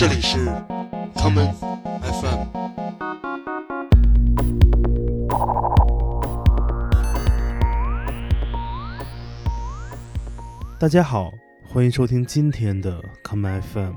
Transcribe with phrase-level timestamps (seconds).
[0.00, 0.38] 这里是
[1.14, 1.52] common
[2.00, 2.46] FM。
[10.78, 11.30] 大家好，
[11.68, 13.92] 欢迎收听今天的 common FM。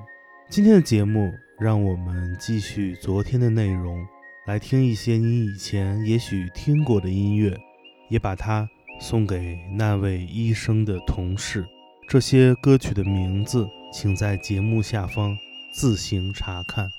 [0.49, 4.05] 今天的节目，让我们继续昨天的内容，
[4.45, 7.57] 来听一些你以前也许听过的音乐，
[8.09, 8.67] 也把它
[8.99, 11.65] 送给那位医生的同事。
[12.09, 15.33] 这些歌曲的名字，请在节目下方
[15.73, 16.91] 自行查看。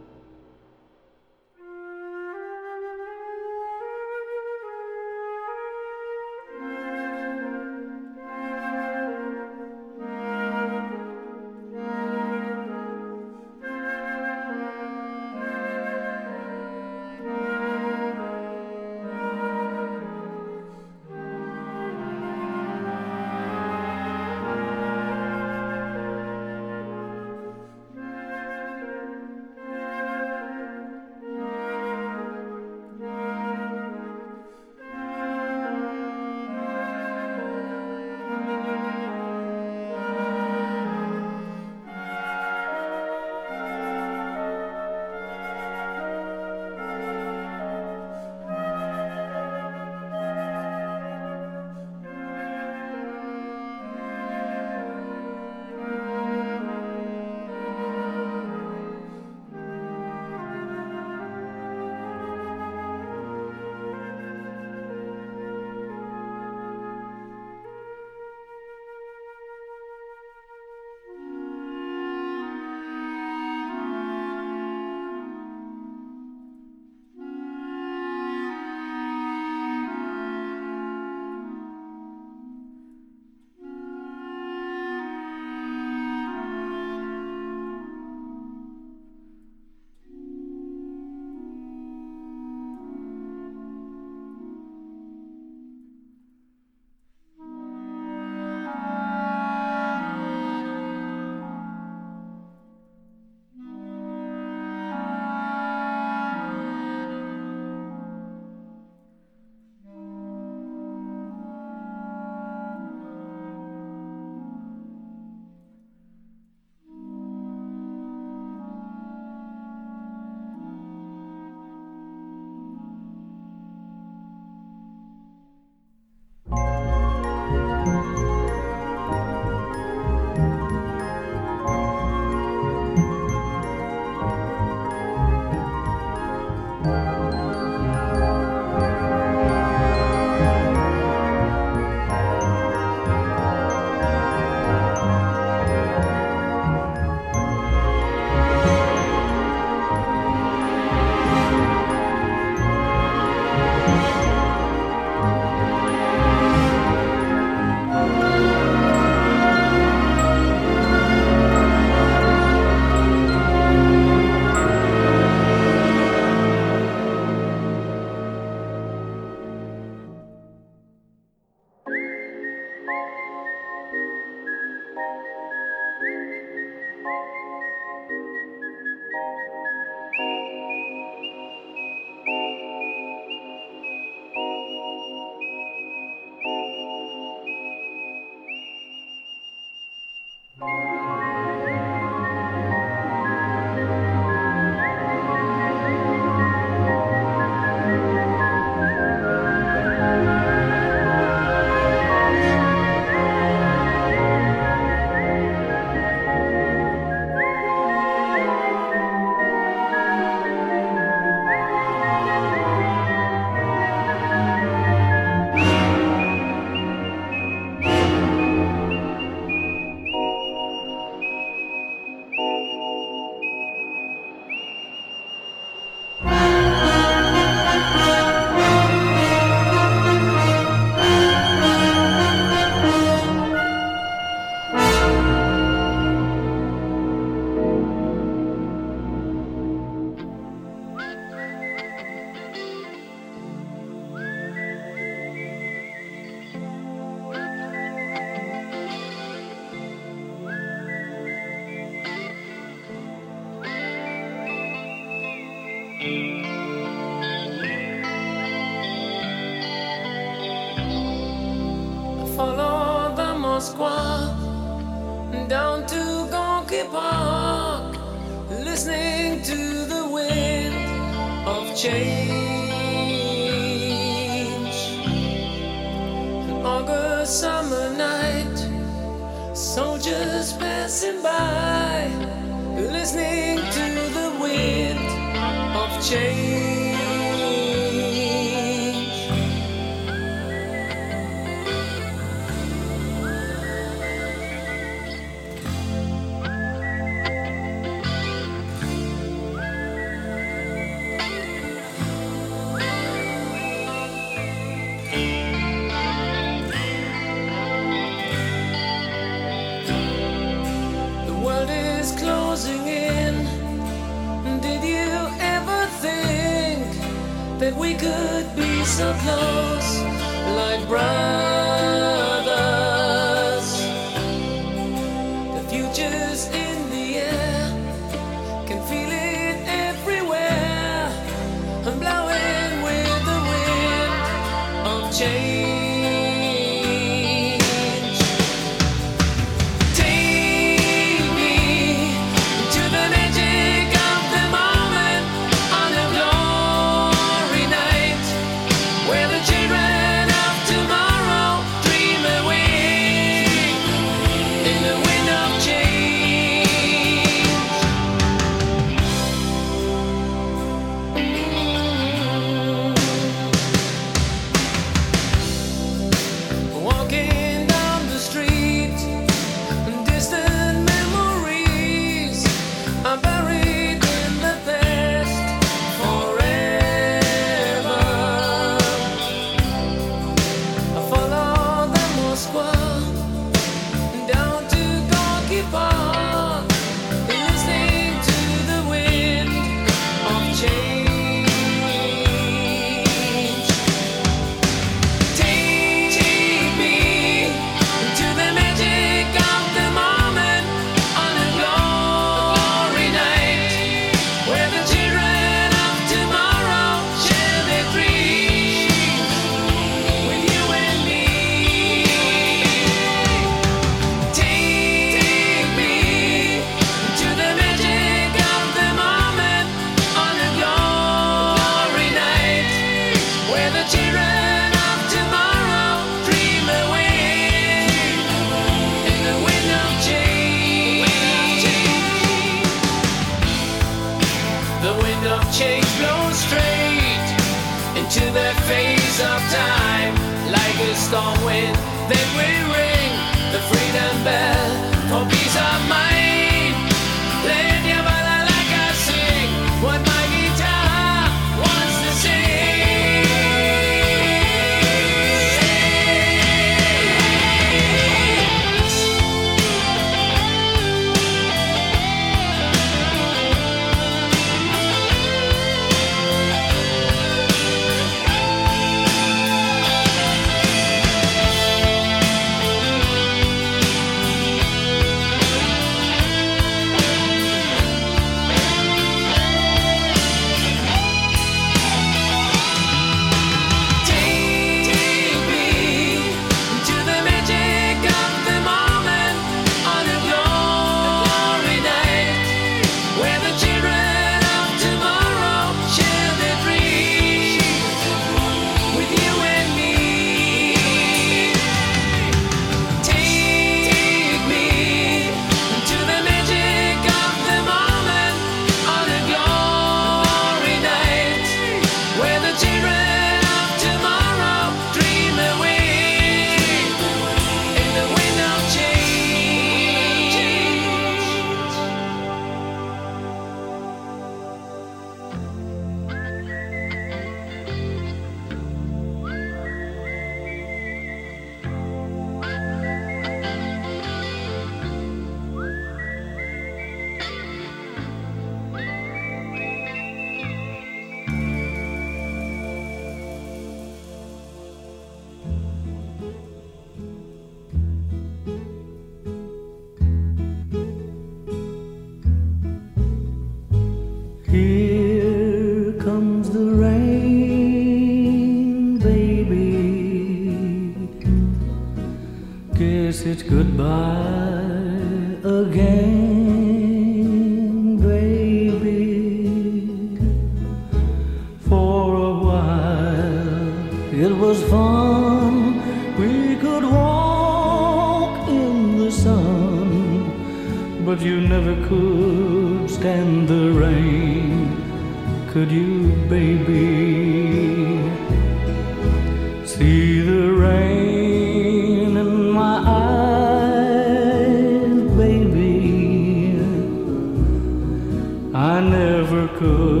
[599.61, 600.00] Could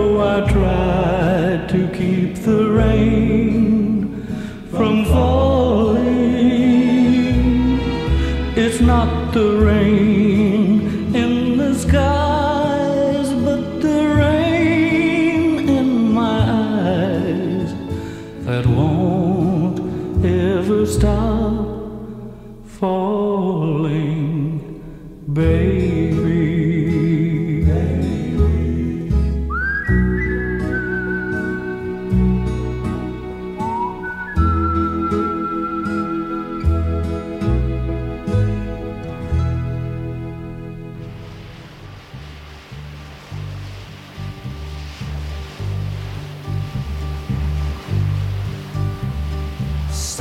[0.00, 4.24] Know I tried to keep the rain
[4.70, 6.00] from falling.
[8.56, 10.29] It's not the rain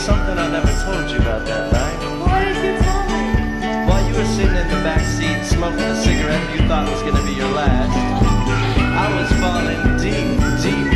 [0.00, 2.00] something I never told you about that night.
[2.24, 3.86] Why did you tell me?
[3.86, 7.22] While you were sitting in the back seat smoking a cigarette you thought was gonna
[7.26, 7.92] be your last,
[9.04, 10.89] I was falling deep, deep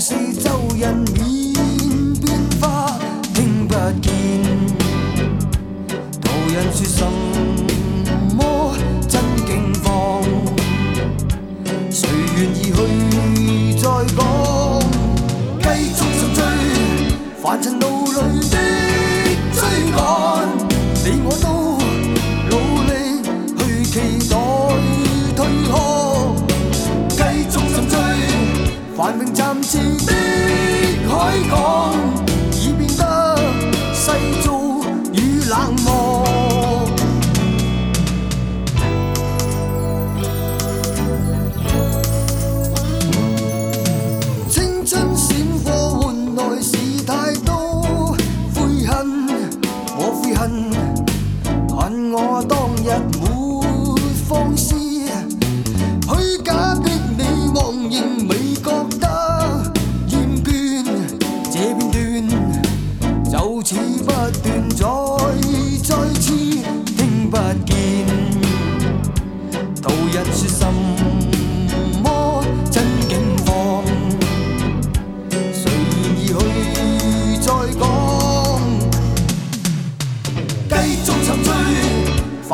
[0.00, 1.54] 四周人面
[2.20, 2.98] 变化，
[3.32, 4.10] 听不见
[6.20, 7.00] 途人说什
[8.36, 8.38] 么
[9.08, 9.14] 真
[9.46, 9.86] 境况。
[11.90, 12.78] 谁愿意去
[13.80, 14.20] 再讲？
[15.62, 16.38] 继续沉醉，
[17.42, 18.18] 凡尘路里
[18.50, 18.54] 的
[19.54, 19.58] 追
[19.94, 19.96] 赶，
[21.04, 21.46] 你我都
[22.50, 22.52] 努
[22.84, 22.90] 力
[23.56, 23.94] 去期
[24.28, 24.34] 待
[25.34, 25.38] 退
[25.70, 25.74] 航。
[27.10, 27.94] 继续沉醉，
[28.94, 29.20] 繁荣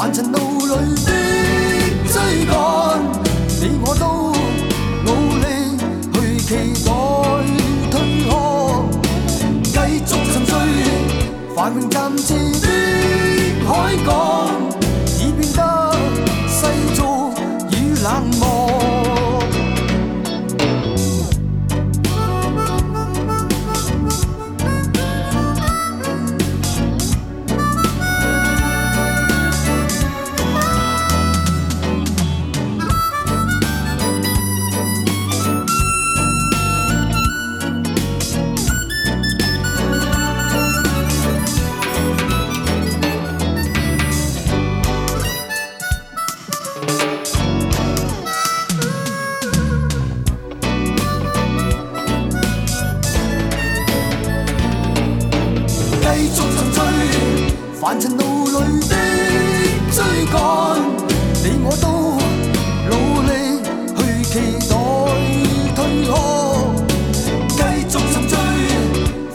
[0.07, 0.71] 凡塵路里
[1.03, 1.11] 的
[2.07, 2.15] 追
[2.45, 2.55] 赶，
[3.59, 4.31] 你我都
[5.03, 5.45] 努力
[6.13, 6.49] 去期
[6.85, 6.89] 待
[7.91, 7.93] 退
[8.29, 8.87] 后，
[9.63, 10.15] 继续沉
[10.45, 10.49] 醉，
[11.53, 12.27] 繁榮暫時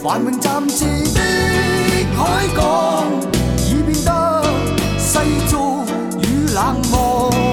[0.03, 1.21] 繁荣暂借的
[2.13, 3.07] 海港，
[3.65, 4.43] 已变得
[4.99, 5.85] 世俗
[6.19, 7.52] 与冷漠。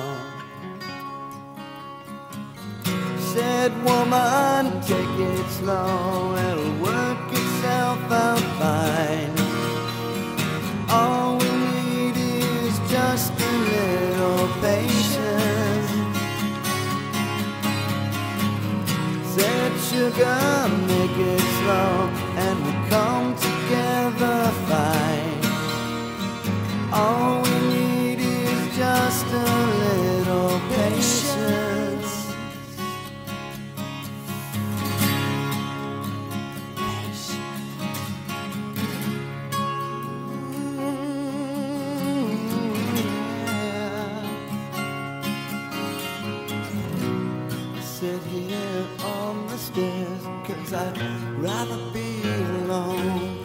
[3.41, 9.33] Said woman, take it slow, it'll work itself out fine.
[10.87, 15.91] All we need is just a little patience.
[19.33, 20.41] Said sugar,
[20.91, 21.93] make it slow,
[22.45, 24.39] and we'll come together
[24.69, 25.41] fine.
[26.93, 29.10] All we need is just
[50.73, 50.97] I'd
[51.37, 53.37] rather be alone.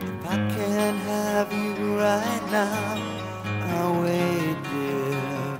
[0.00, 2.96] If I can't have you right now,
[3.74, 5.58] I'll wait, dear.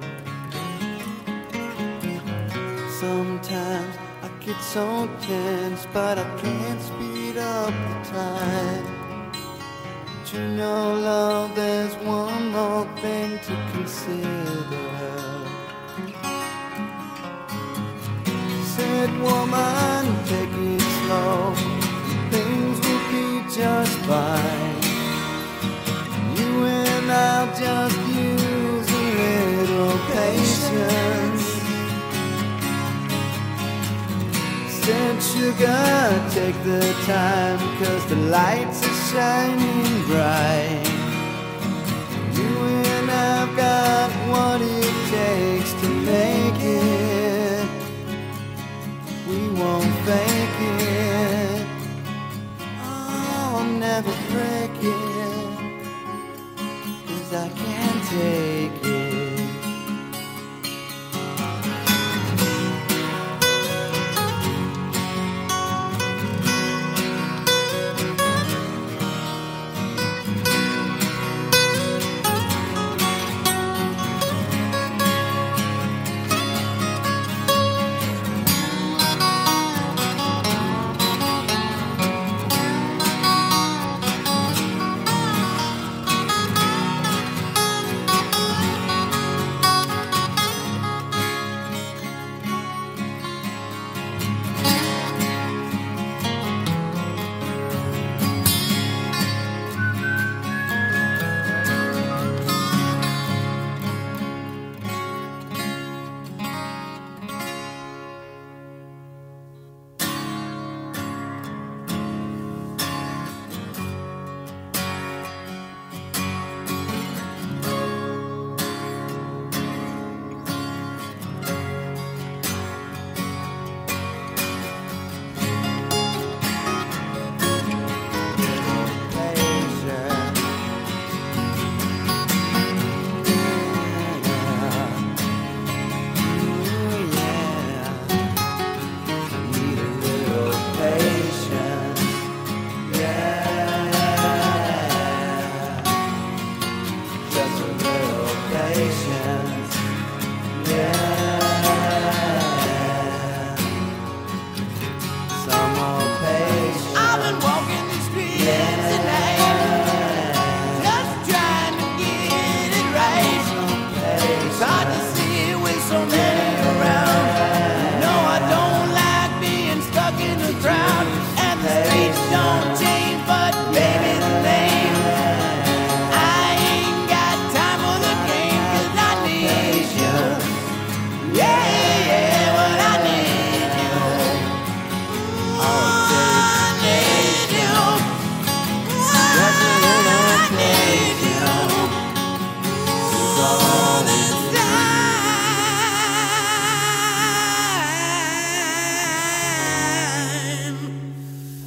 [3.01, 8.87] Sometimes I get so tense, but I can't speed up the time.
[10.07, 14.95] But you know, love, there's one more thing to consider.
[18.77, 20.04] Said woman,
[23.57, 24.75] just fine.
[26.37, 29.07] You and I'll just use a
[29.59, 31.45] little patience.
[34.83, 35.85] Said sugar,
[36.31, 40.83] take the time, cause the lights are shining bright.
[42.35, 42.53] You
[42.97, 47.69] and I've got what it takes to make it.
[49.29, 50.94] We won't fake it.
[53.95, 55.55] Never break it.
[57.07, 58.84] Cause I can't take it.